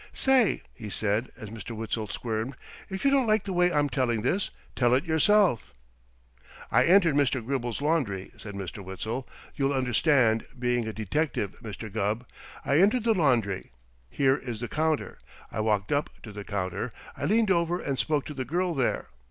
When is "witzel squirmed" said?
1.75-2.55